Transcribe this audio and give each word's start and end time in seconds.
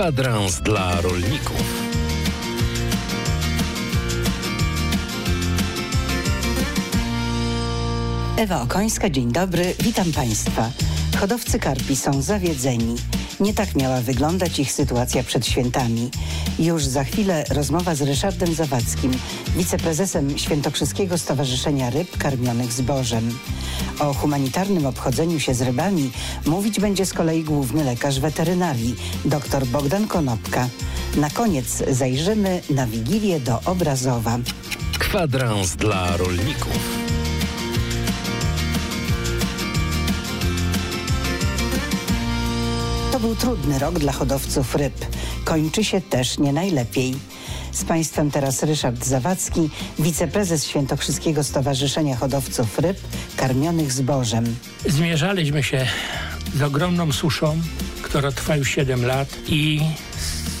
Kwadrans 0.00 0.60
dla 0.60 1.00
rolników. 1.00 1.62
Ewa 8.36 8.62
Okońska, 8.62 9.10
dzień 9.10 9.32
dobry, 9.32 9.74
witam 9.80 10.12
Państwa. 10.12 10.70
Hodowcy 11.20 11.58
karpi 11.58 11.96
są 11.96 12.22
zawiedzeni. 12.22 12.96
Nie 13.40 13.54
tak 13.54 13.76
miała 13.76 14.00
wyglądać 14.00 14.58
ich 14.58 14.72
sytuacja 14.72 15.22
przed 15.22 15.46
świętami. 15.46 16.10
Już 16.58 16.84
za 16.84 17.04
chwilę 17.04 17.44
rozmowa 17.50 17.94
z 17.94 18.02
Ryszardem 18.02 18.54
Zawadzkim, 18.54 19.12
wiceprezesem 19.56 20.38
Świętokrzyskiego 20.38 21.18
Stowarzyszenia 21.18 21.90
Ryb 21.90 22.18
Karmionych 22.18 22.72
Zbożem. 22.72 23.38
O 24.00 24.14
humanitarnym 24.14 24.86
obchodzeniu 24.86 25.40
się 25.40 25.54
z 25.54 25.62
rybami 25.62 26.10
mówić 26.46 26.80
będzie 26.80 27.06
z 27.06 27.12
kolei 27.12 27.44
główny 27.44 27.84
lekarz 27.84 28.20
weterynarii, 28.20 28.96
dr 29.24 29.66
Bogdan 29.66 30.08
Konopka. 30.08 30.68
Na 31.16 31.30
koniec 31.30 31.82
zajrzymy 31.90 32.62
na 32.70 32.86
Wigilię 32.86 33.40
do 33.40 33.60
Obrazowa. 33.64 34.38
Kwadrans 34.98 35.76
dla 35.76 36.16
rolników. 36.16 36.99
To 43.20 43.26
był 43.26 43.36
trudny 43.36 43.78
rok 43.78 43.98
dla 43.98 44.12
hodowców 44.12 44.74
ryb. 44.74 44.94
Kończy 45.44 45.84
się 45.84 46.00
też 46.00 46.38
nie 46.38 46.52
najlepiej. 46.52 47.14
Z 47.72 47.84
Państwem 47.84 48.30
teraz 48.30 48.62
Ryszard 48.62 49.04
Zawadzki, 49.04 49.70
wiceprezes 49.98 50.66
Świętokrzyskiego 50.66 51.44
Stowarzyszenia 51.44 52.16
Hodowców 52.16 52.78
Ryb 52.78 52.96
Karmionych 53.36 53.92
Zbożem. 53.92 54.56
Zmierzaliśmy 54.86 55.62
się 55.62 55.86
z 56.54 56.62
ogromną 56.62 57.12
suszą, 57.12 57.60
która 58.02 58.32
trwa 58.32 58.56
już 58.56 58.70
7 58.70 59.06
lat 59.06 59.28
i 59.48 59.80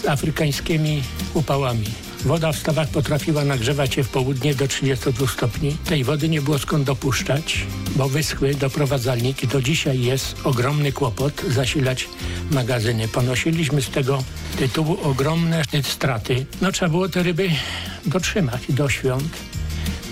z 0.02 0.06
afrykańskimi 0.06 1.02
upałami. 1.34 1.86
Woda 2.24 2.52
w 2.52 2.58
stawach 2.58 2.88
potrafiła 2.88 3.44
nagrzewać 3.44 3.94
się 3.94 4.04
w 4.04 4.08
południe 4.08 4.54
do 4.54 4.68
32 4.68 5.26
stopni. 5.26 5.76
Tej 5.84 6.04
wody 6.04 6.28
nie 6.28 6.42
było 6.42 6.58
skąd 6.58 6.84
dopuszczać, 6.84 7.66
bo 7.96 8.08
wyschły 8.08 8.54
doprowadzalniki. 8.54 9.48
Do 9.48 9.62
dzisiaj 9.62 10.00
jest 10.00 10.36
ogromny 10.44 10.92
kłopot 10.92 11.42
zasilać 11.48 12.08
magazyny. 12.50 13.08
Ponosiliśmy 13.08 13.82
z 13.82 13.90
tego 13.90 14.24
tytułu 14.58 14.98
ogromne 15.02 15.62
straty. 15.82 16.46
No 16.60 16.72
trzeba 16.72 16.90
było 16.90 17.08
te 17.08 17.22
ryby 17.22 17.50
dotrzymać 18.06 18.62
do 18.68 18.88
świąt. 18.88 19.36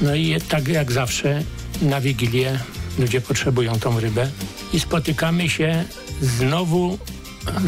No 0.03 0.15
i 0.15 0.41
tak 0.49 0.69
jak 0.69 0.93
zawsze 0.93 1.43
na 1.83 2.01
Wigilię 2.01 2.59
ludzie 2.99 3.21
potrzebują 3.21 3.81
tą 3.81 4.01
rybę 4.01 4.31
i 4.73 4.81
spotykamy 4.81 5.49
się 5.49 5.85
znowu 6.21 6.99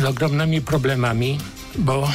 z 0.00 0.04
ogromnymi 0.04 0.60
problemami, 0.60 1.38
bo 1.78 2.08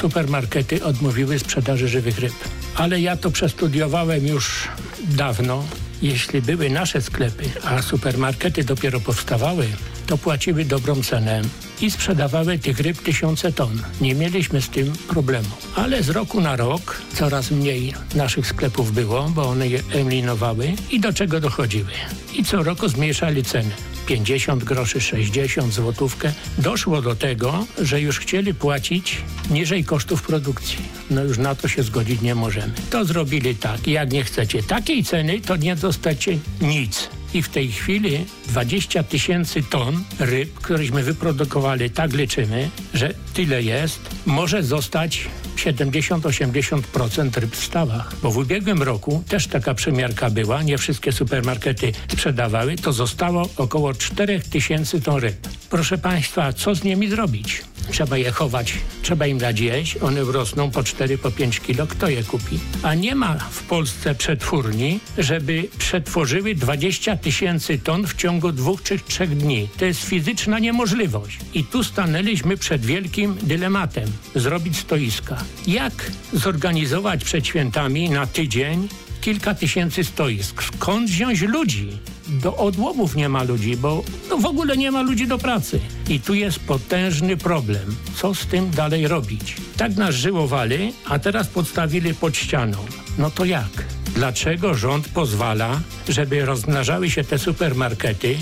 supermarkety 0.00 0.84
odmówiły 0.84 1.38
sprzedaży 1.38 1.88
żywych 1.88 2.18
ryb. 2.18 2.32
Ale 2.76 3.00
ja 3.00 3.16
to 3.16 3.30
przestudiowałem 3.30 4.26
już 4.26 4.68
dawno. 5.04 5.64
Jeśli 6.02 6.42
były 6.42 6.70
nasze 6.70 7.02
sklepy, 7.02 7.44
a 7.64 7.82
supermarkety 7.82 8.64
dopiero 8.64 9.00
powstawały, 9.00 9.66
to 10.08 10.18
płaciły 10.18 10.64
dobrą 10.64 11.02
cenę 11.02 11.42
i 11.80 11.90
sprzedawały 11.90 12.58
tych 12.58 12.80
ryb 12.80 13.02
tysiące 13.02 13.52
ton. 13.52 13.82
Nie 14.00 14.14
mieliśmy 14.14 14.62
z 14.62 14.68
tym 14.68 14.92
problemu. 15.08 15.48
Ale 15.76 16.02
z 16.02 16.08
roku 16.08 16.40
na 16.40 16.56
rok 16.56 17.02
coraz 17.14 17.50
mniej 17.50 17.94
naszych 18.14 18.46
sklepów 18.46 18.92
było, 18.92 19.28
bo 19.28 19.48
one 19.48 19.68
je 19.68 19.82
eliminowały 19.92 20.72
i 20.90 21.00
do 21.00 21.12
czego 21.12 21.40
dochodziły. 21.40 21.90
I 22.34 22.44
co 22.44 22.62
roku 22.62 22.88
zmniejszali 22.88 23.44
ceny. 23.44 23.70
50 24.06 24.64
groszy, 24.64 25.00
60 25.00 25.72
złotówkę. 25.72 26.32
Doszło 26.58 27.02
do 27.02 27.14
tego, 27.14 27.66
że 27.78 28.00
już 28.00 28.18
chcieli 28.18 28.54
płacić 28.54 29.18
niżej 29.50 29.84
kosztów 29.84 30.22
produkcji. 30.22 30.78
No 31.10 31.24
już 31.24 31.38
na 31.38 31.54
to 31.54 31.68
się 31.68 31.82
zgodzić 31.82 32.20
nie 32.20 32.34
możemy. 32.34 32.72
To 32.90 33.04
zrobili 33.04 33.56
tak. 33.56 33.88
Jak 33.88 34.12
nie 34.12 34.24
chcecie 34.24 34.62
takiej 34.62 35.04
ceny, 35.04 35.40
to 35.40 35.56
nie 35.56 35.76
dostacie 35.76 36.38
nic. 36.60 37.17
I 37.34 37.42
w 37.42 37.48
tej 37.48 37.72
chwili 37.72 38.26
20 38.48 39.02
tysięcy 39.02 39.62
ton 39.62 40.04
ryb, 40.18 40.54
któreśmy 40.54 41.02
wyprodukowali, 41.02 41.90
tak 41.90 42.12
liczymy, 42.12 42.70
że 42.94 43.14
tyle 43.34 43.62
jest, 43.62 44.00
może 44.26 44.62
zostać 44.62 45.28
70-80% 45.56 47.40
ryb 47.40 47.56
w 47.56 47.64
stawach. 47.64 48.14
Bo 48.22 48.30
w 48.30 48.36
ubiegłym 48.36 48.82
roku 48.82 49.24
też 49.28 49.46
taka 49.46 49.74
przymiarka 49.74 50.30
była, 50.30 50.62
nie 50.62 50.78
wszystkie 50.78 51.12
supermarkety 51.12 51.92
sprzedawały, 52.08 52.76
to 52.76 52.92
zostało 52.92 53.48
około 53.56 53.94
4 53.94 54.40
tysięcy 54.40 55.00
ton 55.00 55.20
ryb. 55.20 55.48
Proszę 55.70 55.98
Państwa, 55.98 56.52
co 56.52 56.74
z 56.74 56.84
nimi 56.84 57.08
zrobić? 57.10 57.62
Trzeba 57.90 58.16
je 58.18 58.32
chować, 58.32 58.74
trzeba 59.02 59.26
im 59.26 59.38
dać 59.38 59.60
jeść, 59.60 59.96
one 59.96 60.24
urosną 60.24 60.70
po 60.70 60.82
4, 60.82 61.18
po 61.18 61.30
5 61.30 61.60
kilo, 61.60 61.86
kto 61.86 62.08
je 62.08 62.22
kupi? 62.22 62.60
A 62.82 62.94
nie 62.94 63.14
ma 63.14 63.34
w 63.34 63.62
Polsce 63.62 64.14
przetwórni, 64.14 65.00
żeby 65.18 65.68
przetworzyły 65.78 66.54
20 66.54 67.16
tysięcy 67.16 67.78
ton 67.78 68.06
w 68.06 68.14
ciągu 68.14 68.52
dwóch 68.52 68.82
czy 68.82 68.98
trzech 68.98 69.36
dni. 69.36 69.68
To 69.78 69.84
jest 69.84 70.04
fizyczna 70.04 70.58
niemożliwość. 70.58 71.38
I 71.54 71.64
tu 71.64 71.84
stanęliśmy 71.84 72.56
przed 72.56 72.86
wielkim 72.86 73.36
dylematem. 73.42 74.12
Zrobić 74.34 74.76
stoiska. 74.76 75.44
Jak 75.66 76.10
zorganizować 76.32 77.24
przed 77.24 77.46
świętami 77.46 78.10
na 78.10 78.26
tydzień 78.26 78.88
kilka 79.20 79.54
tysięcy 79.54 80.04
stoisk? 80.04 80.62
Skąd 80.62 81.10
wziąć 81.10 81.40
ludzi? 81.40 81.88
Do 82.28 82.56
odłowów 82.56 83.16
nie 83.16 83.28
ma 83.28 83.42
ludzi, 83.42 83.76
bo 83.76 84.04
no 84.30 84.38
w 84.38 84.46
ogóle 84.46 84.76
nie 84.76 84.90
ma 84.90 85.02
ludzi 85.02 85.26
do 85.26 85.38
pracy. 85.38 85.80
I 86.08 86.20
tu 86.20 86.34
jest 86.34 86.60
potężny 86.60 87.36
problem. 87.36 87.96
Co 88.16 88.34
z 88.34 88.46
tym 88.46 88.70
dalej 88.70 89.08
robić? 89.08 89.56
Tak 89.76 89.96
nas 89.96 90.14
żyłowali, 90.14 90.92
a 91.08 91.18
teraz 91.18 91.48
podstawili 91.48 92.14
pod 92.14 92.36
ścianą. 92.36 92.78
No 93.18 93.30
to 93.30 93.44
jak? 93.44 93.84
Dlaczego 94.14 94.74
rząd 94.74 95.08
pozwala, 95.08 95.80
żeby 96.08 96.44
rozmnażały 96.44 97.10
się 97.10 97.24
te 97.24 97.38
supermarkety 97.38 98.36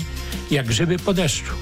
jak 0.51 0.67
grzyby 0.67 0.99
po 0.99 1.13
deszczu? 1.13 1.53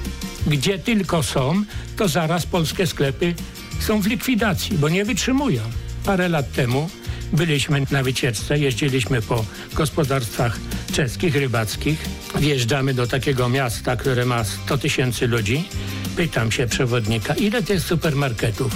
Gdzie 0.46 0.78
tylko 0.78 1.22
są, 1.22 1.64
to 1.96 2.08
zaraz 2.08 2.46
polskie 2.46 2.86
sklepy 2.86 3.34
są 3.80 4.00
w 4.00 4.06
likwidacji, 4.06 4.78
bo 4.78 4.88
nie 4.88 5.04
wytrzymują. 5.04 5.62
Parę 6.04 6.28
lat 6.28 6.52
temu 6.52 6.90
byliśmy 7.32 7.82
na 7.90 8.02
wycieczce, 8.02 8.58
jeździliśmy 8.58 9.22
po 9.22 9.44
gospodarstwach 9.74 10.58
czeskich, 10.96 11.36
rybackich. 11.36 11.98
Wjeżdżamy 12.38 12.94
do 12.94 13.06
takiego 13.06 13.48
miasta, 13.48 13.96
które 13.96 14.24
ma 14.24 14.44
100 14.44 14.78
tysięcy 14.78 15.26
ludzi. 15.26 15.68
Pytam 16.16 16.52
się 16.52 16.66
przewodnika, 16.66 17.34
ile 17.34 17.62
to 17.62 17.72
jest 17.72 17.86
supermarketów? 17.86 18.72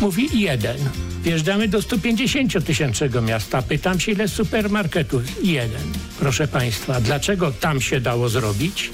Mówi 0.00 0.40
jeden. 0.40 0.76
Wjeżdżamy 1.22 1.68
do 1.68 1.82
150 1.82 2.64
tysięcznego 2.64 3.22
miasta. 3.22 3.62
Pytam 3.62 4.00
się, 4.00 4.12
ile 4.12 4.28
supermarketów? 4.28 5.22
Jeden. 5.44 5.92
Proszę 6.18 6.48
Państwa, 6.48 7.00
dlaczego 7.00 7.52
tam 7.52 7.80
się 7.80 8.00
dało 8.00 8.28
zrobić 8.28 8.90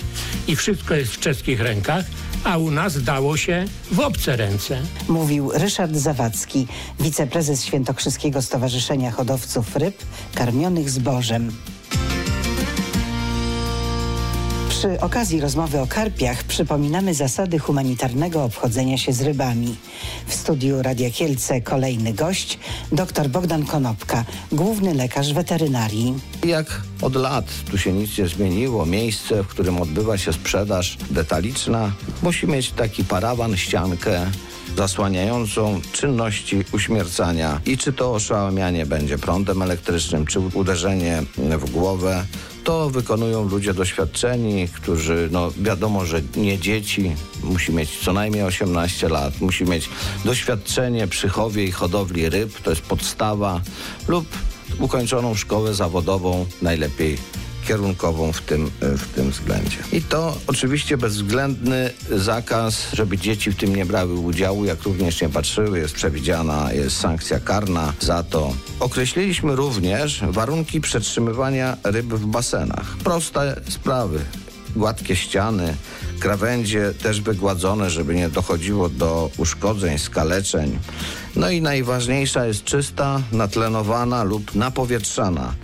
i 0.48 0.56
wszystko 0.56 0.94
jest 0.94 1.12
w 1.12 1.20
czeskich 1.20 1.60
rękach, 1.60 2.04
a 2.44 2.58
u 2.58 2.70
nas 2.70 3.02
dało 3.02 3.36
się 3.36 3.64
w 3.92 4.00
obce 4.00 4.36
ręce. 4.36 4.82
Mówił 5.08 5.50
Ryszard 5.54 5.96
Zawadzki, 5.96 6.66
wiceprezes 7.00 7.64
Świętokrzyskiego 7.64 8.42
Stowarzyszenia 8.42 9.10
Hodowców 9.10 9.76
Ryb 9.76 9.96
Karmionych 10.34 10.90
Zbożem. 10.90 11.52
Przy 14.78 15.00
okazji 15.00 15.40
rozmowy 15.40 15.80
o 15.80 15.86
karpiach 15.86 16.44
przypominamy 16.44 17.14
zasady 17.14 17.58
humanitarnego 17.58 18.44
obchodzenia 18.44 18.98
się 18.98 19.12
z 19.12 19.22
rybami. 19.22 19.76
W 20.26 20.34
studiu 20.34 20.82
Radia 20.82 21.10
Kielce 21.10 21.60
kolejny 21.60 22.12
gość, 22.12 22.58
dr 22.92 23.28
Bogdan 23.28 23.66
Konopka, 23.66 24.24
główny 24.52 24.94
lekarz 24.94 25.32
weterynarii. 25.32 26.14
Jak 26.44 26.82
od 27.02 27.14
lat 27.14 27.44
tu 27.70 27.78
się 27.78 27.92
nic 27.92 28.18
nie 28.18 28.28
zmieniło, 28.28 28.86
miejsce, 28.86 29.42
w 29.42 29.46
którym 29.46 29.82
odbywa 29.82 30.18
się 30.18 30.32
sprzedaż 30.32 30.98
detaliczna, 31.10 31.92
musi 32.22 32.46
mieć 32.46 32.70
taki 32.70 33.04
parawan, 33.04 33.56
ściankę, 33.56 34.26
zasłaniającą 34.76 35.80
czynności 35.92 36.64
uśmiercania. 36.72 37.60
I 37.66 37.78
czy 37.78 37.92
to 37.92 38.14
oszałamianie 38.14 38.86
będzie 38.86 39.18
prądem 39.18 39.62
elektrycznym, 39.62 40.26
czy 40.26 40.40
uderzenie 40.40 41.22
w 41.36 41.70
głowę, 41.70 42.24
to 42.68 42.90
wykonują 42.90 43.48
ludzie 43.48 43.74
doświadczeni, 43.74 44.68
którzy, 44.68 45.28
no 45.32 45.50
wiadomo, 45.56 46.06
że 46.06 46.22
nie 46.36 46.58
dzieci, 46.58 47.12
musi 47.42 47.72
mieć 47.72 47.98
co 48.04 48.12
najmniej 48.12 48.42
18 48.42 49.08
lat, 49.08 49.40
musi 49.40 49.64
mieć 49.64 49.88
doświadczenie 50.24 51.06
przy 51.06 51.28
chowie 51.28 51.64
i 51.64 51.72
hodowli 51.72 52.28
ryb, 52.28 52.60
to 52.62 52.70
jest 52.70 52.82
podstawa, 52.82 53.60
lub 54.08 54.26
ukończoną 54.78 55.34
szkołę 55.34 55.74
zawodową, 55.74 56.46
najlepiej 56.62 57.18
kierunkową 57.68 58.32
w 58.32 58.40
tym, 58.40 58.70
w 58.80 59.14
tym 59.14 59.30
względzie. 59.30 59.76
I 59.92 60.02
to 60.02 60.36
oczywiście 60.46 60.96
bezwzględny 60.96 61.90
zakaz, 62.10 62.86
żeby 62.92 63.18
dzieci 63.18 63.50
w 63.50 63.56
tym 63.56 63.76
nie 63.76 63.86
brały 63.86 64.14
udziału, 64.14 64.64
jak 64.64 64.82
również 64.82 65.20
nie 65.22 65.28
patrzyły, 65.28 65.78
jest 65.78 65.94
przewidziana, 65.94 66.72
jest 66.72 67.00
sankcja 67.00 67.40
karna 67.40 67.92
za 68.00 68.22
to. 68.22 68.54
Określiliśmy 68.80 69.56
również 69.56 70.20
warunki 70.28 70.80
przetrzymywania 70.80 71.76
ryb 71.84 72.06
w 72.06 72.26
basenach. 72.26 72.96
Proste 73.04 73.60
sprawy 73.68 74.20
gładkie 74.76 75.16
ściany, 75.16 75.76
krawędzie 76.20 76.92
też 77.02 77.20
wygładzone, 77.20 77.90
żeby 77.90 78.14
nie 78.14 78.28
dochodziło 78.28 78.88
do 78.88 79.30
uszkodzeń, 79.36 79.98
skaleczeń. 79.98 80.78
No 81.36 81.50
i 81.50 81.62
najważniejsza 81.62 82.46
jest 82.46 82.64
czysta, 82.64 83.22
natlenowana 83.32 84.24
lub 84.24 84.54
napowietrzana 84.54 85.54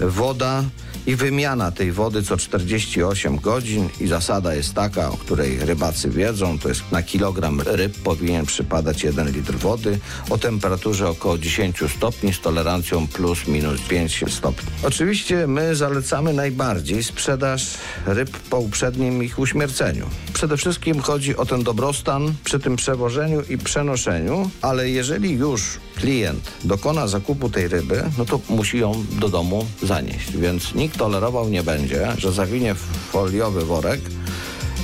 woda 0.00 0.64
i 1.06 1.16
wymiana 1.16 1.70
tej 1.70 1.92
wody 1.92 2.22
co 2.22 2.36
48 2.36 3.36
godzin 3.36 3.88
i 4.00 4.06
zasada 4.06 4.54
jest 4.54 4.74
taka, 4.74 5.10
o 5.10 5.16
której 5.16 5.58
rybacy 5.58 6.10
wiedzą, 6.10 6.58
to 6.58 6.68
jest 6.68 6.92
na 6.92 7.02
kilogram 7.02 7.60
ryb 7.60 7.98
powinien 7.98 8.46
przypadać 8.46 9.04
1 9.04 9.32
litr 9.32 9.54
wody 9.54 9.98
o 10.30 10.38
temperaturze 10.38 11.08
około 11.08 11.38
10 11.38 11.80
stopni 11.96 12.32
z 12.34 12.40
tolerancją 12.40 13.06
plus 13.06 13.46
minus 13.46 13.80
5 13.80 14.24
stopni. 14.28 14.70
Oczywiście 14.82 15.46
my 15.46 15.76
zalecamy 15.76 16.32
najbardziej 16.32 17.04
sprzedaż 17.04 17.66
ryb 18.06 18.30
po 18.30 18.58
uprzednim 18.58 19.24
ich 19.24 19.38
uśmierceniu. 19.38 20.06
Przede 20.32 20.56
wszystkim 20.56 21.00
chodzi 21.00 21.36
o 21.36 21.46
ten 21.46 21.62
dobrostan 21.62 22.34
przy 22.44 22.60
tym 22.60 22.76
przewożeniu 22.76 23.42
i 23.48 23.58
przenoszeniu, 23.58 24.50
ale 24.62 24.90
jeżeli 24.90 25.32
już 25.32 25.62
klient 25.96 26.52
dokona 26.64 27.06
zakupu 27.06 27.50
tej 27.50 27.68
ryby, 27.68 28.02
no 28.18 28.24
to 28.24 28.40
musi 28.48 28.78
ją 28.78 29.04
do 29.20 29.28
domu 29.28 29.66
zanieść, 29.82 30.36
więc 30.36 30.74
nikt 30.74 30.91
tolerował 30.98 31.48
nie 31.48 31.62
będzie, 31.62 32.08
że 32.18 32.32
zawinie 32.32 32.74
foliowy 33.12 33.64
worek 33.64 34.00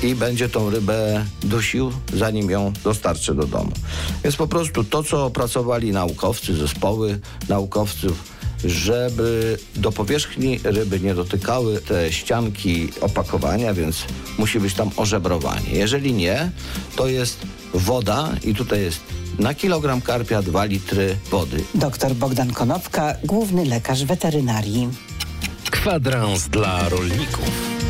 i 0.02 0.14
będzie 0.14 0.48
tą 0.48 0.70
rybę 0.70 1.24
dusił, 1.42 1.92
zanim 2.14 2.50
ją 2.50 2.72
dostarczy 2.84 3.34
do 3.34 3.46
domu. 3.46 3.72
Więc 4.24 4.36
po 4.36 4.46
prostu 4.46 4.84
to, 4.84 5.02
co 5.02 5.26
opracowali 5.26 5.92
naukowcy, 5.92 6.56
zespoły 6.56 7.20
naukowców, 7.48 8.38
żeby 8.64 9.58
do 9.76 9.92
powierzchni 9.92 10.60
ryby 10.64 11.00
nie 11.00 11.14
dotykały 11.14 11.80
te 11.80 12.12
ścianki 12.12 12.88
opakowania, 13.00 13.74
więc 13.74 14.04
musi 14.38 14.60
być 14.60 14.74
tam 14.74 14.90
ożebrowanie. 14.96 15.70
Jeżeli 15.72 16.12
nie, 16.12 16.50
to 16.96 17.06
jest 17.06 17.38
woda 17.74 18.30
i 18.44 18.54
tutaj 18.54 18.80
jest 18.80 19.00
na 19.38 19.54
kilogram 19.54 20.00
karpia 20.00 20.42
2 20.42 20.64
litry 20.64 21.16
wody. 21.30 21.64
Doktor 21.74 22.14
Bogdan 22.14 22.52
Konopka, 22.52 23.14
główny 23.24 23.64
lekarz 23.64 24.04
weterynarii. 24.04 24.88
Kwadrans 25.88 26.48
dla 26.48 26.88
rolników. 26.88 27.87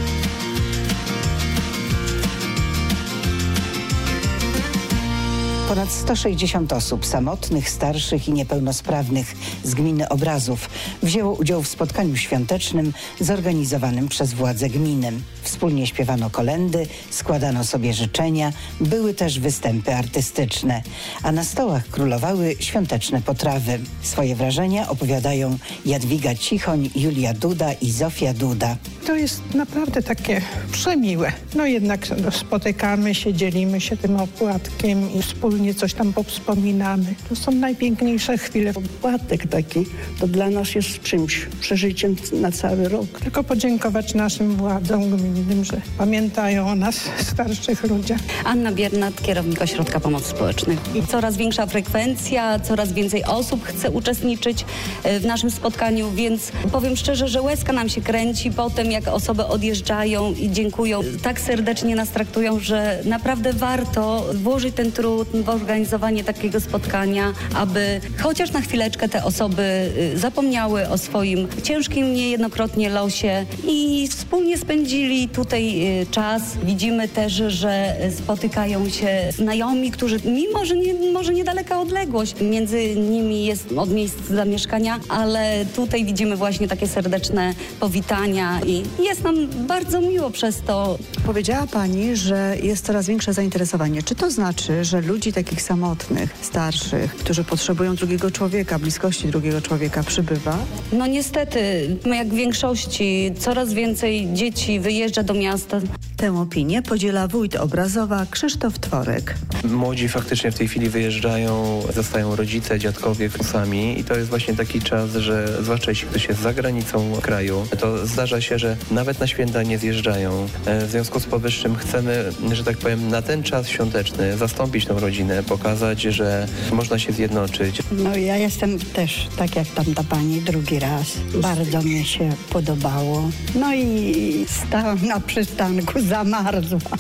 Ponad 5.69 5.93
160 5.93 6.73
osób 6.73 7.07
samotnych, 7.07 7.71
starszych 7.71 8.29
i 8.29 8.33
niepełnosprawnych 8.33 9.35
z 9.65 9.75
gminy 9.75 10.09
Obrazów 10.09 10.71
wzięło 11.03 11.35
udział 11.35 11.63
w 11.63 11.69
spotkaniu 11.69 12.17
świątecznym 12.17 12.93
zorganizowanym 13.21 14.09
przez 14.09 14.35
władze 14.35 14.69
gminy. 14.69 15.13
Wspólnie 15.43 15.87
śpiewano 15.87 16.31
kolendy, 16.31 16.87
składano 17.11 17.65
sobie 17.65 17.93
życzenia, 17.93 18.53
były 18.81 19.15
też 19.15 19.41
występy 19.41 19.95
artystyczne, 19.95 20.83
a 21.23 21.33
na 21.33 21.45
stołach 21.45 21.89
królowały 21.89 22.57
świąteczne 22.61 23.23
potrawy. 23.23 23.79
Swoje 24.03 24.37
wrażenia 24.37 24.89
opowiadają 24.89 25.59
Jadwiga 25.87 26.35
Cichoń, 26.35 26.91
Julia 26.95 27.35
Duda 27.35 27.73
i 27.73 27.91
Zofia 27.91 28.35
Duda. 28.35 28.77
To 29.07 29.15
jest 29.15 29.55
naprawdę 29.55 30.03
takie 30.03 30.41
przemiłe. 30.73 31.33
No 31.55 31.67
jednak 31.67 32.07
spotykamy 32.31 33.15
się, 33.15 33.35
dzielimy 33.35 33.81
się 33.81 33.97
tym 33.97 34.17
opłatkiem 34.17 35.13
i 35.13 35.23
wspólnie 35.23 35.58
coś 35.75 35.95
tam 35.95 36.13
powspominamy. 36.13 37.15
To 37.29 37.37
są 37.37 37.53
najpiękniejsze 37.53 38.39
chwile. 38.39 38.73
Opłatek 38.75 39.47
taki 39.47 39.87
to 40.21 40.27
dla 40.27 40.51
nas 40.51 40.75
jest 40.75 41.03
czymś, 41.03 41.47
przeżyciem 41.61 42.17
na 42.33 42.53
cały 42.53 42.89
rok. 42.89 43.21
Tylko 43.21 43.45
podziękować 43.45 44.15
naszym 44.15 44.57
władzom 44.57 45.17
gminnym, 45.17 45.65
że 45.65 45.81
pamiętają 45.99 46.69
o 46.69 46.75
nas, 46.75 47.01
starszych 47.33 47.85
ludziach. 47.85 48.21
Anna 48.45 48.73
Biernat, 48.73 49.23
kierownik 49.23 49.63
Ośrodka 49.63 50.01
Pomocy 50.01 50.29
Społecznej. 50.29 50.77
Coraz 51.09 51.37
większa 51.37 51.67
frekwencja, 51.67 52.59
coraz 52.59 52.93
więcej 52.93 53.25
osób 53.25 53.65
chce 53.65 53.91
uczestniczyć 53.91 54.65
e, 55.03 55.21
w 55.21 55.27
naszym 55.27 55.51
spotkaniu, 55.51 56.11
więc 56.11 56.53
powiem 56.73 56.97
szczerze, 56.97 57.29
że 57.29 57.43
łezka 57.43 57.73
nam 57.73 57.89
się 57.89 58.01
kręci 58.01 58.51
po 58.51 58.71
tym, 58.71 58.93
jak 58.93 59.09
osoby 59.09 59.47
odjeżdżają 59.47 60.33
i 60.33 60.51
dziękują. 60.51 61.01
Tak 61.23 61.41
serdecznie 61.41 61.97
nas 61.97 62.11
traktują, 62.11 62.61
że 62.61 63.03
naprawdę 63.05 63.53
warto 63.53 64.25
włożyć 64.35 64.75
ten 64.75 64.93
trud 64.93 65.35
organizowanie 65.49 66.25
takiego 66.25 66.61
spotkania, 66.61 67.33
aby 67.55 68.01
chociaż 68.23 68.53
na 68.53 68.61
chwileczkę 68.61 69.09
te 69.09 69.25
osoby 69.25 69.93
y, 70.15 70.19
zapomniały 70.19 70.89
o 70.89 70.99
swoim 70.99 71.49
ciężkim 71.63 72.15
niejednokrotnie 72.15 72.91
losie 72.91 73.47
i 73.69 74.09
wspólnie 74.11 74.59
spędzili 74.59 75.29
tutaj 75.29 75.87
y, 76.03 76.07
czas. 76.11 76.43
Widzimy 76.65 77.09
też, 77.09 77.33
że 77.33 77.97
spotykają 78.17 78.89
się 78.89 79.09
znajomi, 79.37 79.91
którzy 79.91 80.21
mimo, 80.25 80.65
że 80.65 80.77
nie, 80.77 81.13
może 81.13 81.35
niedaleka 81.35 81.81
odległość 81.81 82.35
między 82.41 82.97
nimi 82.97 83.45
jest 83.45 83.73
od 83.77 83.91
miejsc 83.91 84.17
zamieszkania, 84.31 85.01
ale 85.09 85.65
tutaj 85.77 86.05
widzimy 86.05 86.37
właśnie 86.37 86.69
takie 86.69 86.89
serdeczne 86.89 87.55
powitania 87.81 88.61
i 88.67 88.83
jest 89.05 89.25
nam 89.25 89.47
bardzo 89.67 90.01
miło 90.01 90.31
przez 90.31 90.63
to. 90.67 90.99
Powiedziała 91.27 91.67
Pani, 91.67 92.17
że 92.17 92.57
jest 92.63 92.87
coraz 92.87 93.07
większe 93.07 93.33
zainteresowanie. 93.33 94.03
Czy 94.03 94.15
to 94.15 94.31
znaczy, 94.31 94.85
że 94.85 95.01
ludzi 95.01 95.33
takich 95.45 95.63
samotnych, 95.63 96.35
starszych, 96.41 97.15
którzy 97.15 97.45
potrzebują 97.45 97.95
drugiego 97.95 98.31
człowieka, 98.31 98.79
bliskości 98.79 99.29
drugiego 99.29 99.61
człowieka 99.61 100.03
przybywa? 100.03 100.59
No 100.93 101.07
niestety, 101.07 101.61
jak 102.07 102.29
w 102.29 102.35
większości, 102.35 103.33
coraz 103.39 103.73
więcej 103.73 104.29
dzieci 104.33 104.81
wyjeżdża 104.81 105.23
do 105.23 105.35
miasta. 105.35 105.81
Tę 106.19 106.39
opinię 106.41 106.83
podziela 106.83 107.29
wójt 107.29 107.57
obrazowa 107.57 108.27
Krzysztof 108.31 108.79
Tworek. 108.79 109.35
Młodzi 109.65 110.09
faktycznie 110.09 110.53
w 110.53 110.55
tej 110.55 110.69
chwili 110.69 110.89
wyjeżdżają, 110.89 111.83
zostają 111.95 112.37
rodzice, 112.37 112.79
dziadkowie 112.79 113.31
sami 113.31 114.01
i 114.01 114.05
to 114.05 114.17
jest 114.17 114.29
właśnie 114.29 114.57
taki 114.57 114.81
czas, 114.81 115.11
że 115.17 115.63
zwłaszcza 115.63 115.91
jeśli 115.91 116.09
ktoś 116.09 116.29
jest 116.29 116.41
za 116.41 116.53
granicą 116.55 117.13
kraju, 117.23 117.67
to 117.81 118.07
zdarza 118.07 118.41
się, 118.41 118.59
że 118.59 118.77
nawet 118.91 119.21
na 119.21 119.27
święta 119.27 119.63
nie 119.63 119.79
zjeżdżają. 119.79 120.47
E, 120.67 120.87
W 120.87 120.91
związku 120.91 121.21
z 121.21 121.27
powyższym 121.27 121.77
chcemy, 121.77 122.31
że 122.53 122.65
tak 122.65 122.77
powiem, 122.79 123.09
na 123.09 123.23
ten 123.23 123.43
czas 123.43 123.69
świąteczny 123.69 124.37
zastąpić 124.37 124.87
tą 124.87 125.01
rodzinę, 125.01 125.43
pokazać, 125.43 126.03
że 126.03 126.47
można 126.73 126.99
się 126.99 127.13
zjednoczyć. 127.13 127.83
No 127.93 128.17
ja 128.17 128.37
jestem 128.37 128.79
też, 128.79 129.27
tak 129.37 129.57
jak 129.57 129.67
tamta 129.69 130.05
pani, 130.05 130.41
drugi 130.41 130.79
raz. 130.79 131.07
Bardzo 131.43 131.83
mi 131.83 132.05
się 132.05 132.31
podobało. 132.51 133.31
No 133.55 133.75
i 133.75 134.47
stałam 134.67 135.07
na 135.07 135.21
przystanku, 135.21 136.01
zamarzłam. 136.09 136.99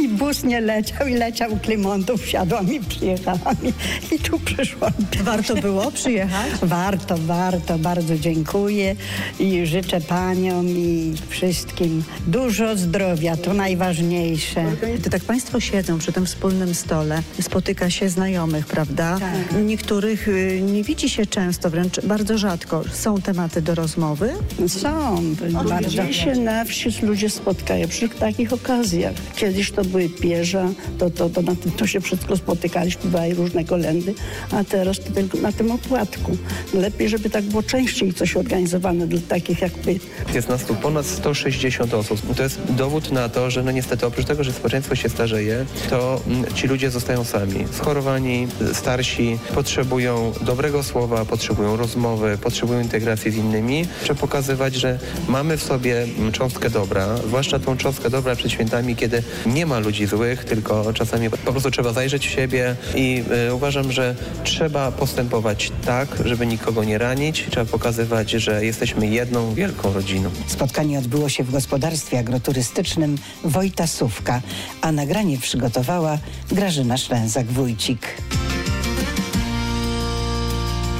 I 0.00 0.08
bus 0.08 0.44
nie 0.44 0.60
leciał 0.60 1.06
i 1.06 1.14
leciał 1.14 1.50
Klimontów, 1.62 2.22
wsiadłam 2.22 2.72
i 2.72 2.80
przyjechałam 2.80 3.56
i, 3.62 4.14
i 4.14 4.18
tu 4.18 4.38
przyszłam. 4.38 4.92
Warto 5.22 5.56
było 5.56 5.90
przyjechać? 5.90 6.52
Warto, 6.62 7.16
warto, 7.18 7.78
bardzo 7.78 8.18
dziękuję 8.18 8.96
i 9.40 9.66
życzę 9.66 10.00
paniom 10.00 10.68
i 10.68 11.14
wszystkim 11.28 12.02
dużo 12.26 12.76
zdrowia, 12.76 13.36
to 13.36 13.54
najważniejsze. 13.54 14.64
Gdy 14.98 15.10
tak 15.10 15.24
Państwo 15.24 15.60
siedzą 15.60 15.98
przy 15.98 16.12
tym 16.12 16.26
wspólnym 16.26 16.74
stole, 16.74 17.22
spotyka 17.40 17.90
się 17.90 18.08
znajomych, 18.08 18.66
prawda? 18.66 19.18
Niektórych 19.64 20.28
y, 20.28 20.60
nie 20.72 20.84
widzi 20.84 21.08
się 21.08 21.26
często, 21.26 21.70
wręcz 21.70 22.00
bardzo 22.00 22.38
rzadko. 22.38 22.84
Są 22.92 23.20
tematy 23.20 23.62
do 23.62 23.74
rozmowy? 23.74 24.32
Są, 24.68 25.34
bardzo. 25.68 26.12
Się 26.12 26.34
na 26.34 26.64
wsi 26.64 26.90
ludzie 27.02 27.30
spotkają 27.30 27.88
przy 27.88 28.08
takich 28.34 28.52
okazjach. 28.52 29.14
Kiedyś 29.36 29.70
to 29.70 29.84
były 29.84 30.08
pierza, 30.08 30.68
to, 30.98 31.10
to, 31.10 31.28
to 31.30 31.42
na 31.42 31.56
tym 31.56 31.72
to 31.72 31.86
się 31.86 32.00
wszystko 32.00 32.36
spotykaliśmy, 32.36 33.10
były 33.10 33.34
różne 33.34 33.64
kolendy, 33.64 34.14
a 34.50 34.64
teraz 34.64 35.00
to 35.00 35.12
tylko 35.12 35.38
na 35.38 35.52
tym 35.52 35.70
opłatku. 35.70 36.36
Lepiej, 36.74 37.08
żeby 37.08 37.30
tak 37.30 37.44
było 37.44 37.62
częściej 37.62 38.14
coś 38.14 38.36
organizowane 38.36 39.06
dla 39.06 39.20
takich 39.28 39.60
jakby 39.60 39.98
Jest 40.34 40.48
nas 40.48 40.64
tu 40.64 40.74
ponad 40.74 41.06
160 41.06 41.94
osób. 41.94 42.36
To 42.36 42.42
jest 42.42 42.60
dowód 42.68 43.12
na 43.12 43.28
to, 43.28 43.50
że 43.50 43.62
no 43.62 43.70
niestety 43.70 44.06
oprócz 44.06 44.26
tego, 44.26 44.44
że 44.44 44.52
społeczeństwo 44.52 44.96
się 44.96 45.08
starzeje, 45.08 45.66
to 45.90 46.20
mm, 46.26 46.54
ci 46.54 46.66
ludzie 46.66 46.90
zostają 46.90 47.24
sami. 47.24 47.64
Schorowani, 47.72 48.48
starsi, 48.72 49.38
potrzebują 49.54 50.32
dobrego 50.40 50.82
słowa, 50.82 51.24
potrzebują 51.24 51.76
rozmowy, 51.76 52.38
potrzebują 52.42 52.80
integracji 52.80 53.30
z 53.30 53.36
innymi. 53.36 53.86
Trzeba 54.02 54.20
pokazywać, 54.20 54.74
że 54.74 54.98
mamy 55.28 55.56
w 55.56 55.62
sobie 55.62 56.02
mm, 56.02 56.32
cząstkę 56.32 56.70
dobra, 56.70 57.16
zwłaszcza 57.16 57.58
tą 57.58 57.76
cząstkę 57.76 58.10
dobra 58.24 58.36
przed 58.36 58.52
świętami, 58.52 58.96
kiedy 58.96 59.22
nie 59.46 59.66
ma 59.66 59.78
ludzi 59.78 60.06
złych, 60.06 60.44
tylko 60.44 60.92
czasami 60.92 61.30
po 61.30 61.52
prostu 61.52 61.70
trzeba 61.70 61.92
zajrzeć 61.92 62.26
w 62.26 62.30
siebie 62.30 62.76
i 62.94 63.24
y, 63.48 63.54
uważam, 63.54 63.92
że 63.92 64.14
trzeba 64.44 64.92
postępować 64.92 65.72
tak, 65.86 66.08
żeby 66.24 66.46
nikogo 66.46 66.84
nie 66.84 66.98
ranić. 66.98 67.46
Trzeba 67.50 67.66
pokazywać, 67.66 68.30
że 68.30 68.64
jesteśmy 68.64 69.06
jedną 69.06 69.54
wielką 69.54 69.92
rodziną. 69.92 70.30
Spotkanie 70.46 70.98
odbyło 70.98 71.28
się 71.28 71.44
w 71.44 71.50
gospodarstwie 71.50 72.18
agroturystycznym 72.18 73.18
Wojta 73.44 73.86
Sówka, 73.86 74.42
a 74.80 74.92
nagranie 74.92 75.38
przygotowała 75.38 76.18
Grażyna 76.52 76.94
Szlęzak-Wójcik. 76.94 77.98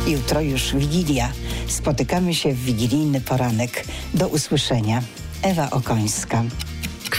Jutro 0.06 0.40
już 0.40 0.74
Wigilia. 0.76 1.32
Spotykamy 1.66 2.34
się 2.34 2.52
w 2.52 2.64
wigilijny 2.64 3.20
poranek. 3.20 3.84
Do 4.14 4.28
usłyszenia. 4.28 5.02
Ewa 5.42 5.70
Okońska. 5.70 6.44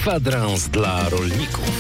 Kwadrans 0.06 0.70
dla 0.70 1.10
rolników. 1.10 1.72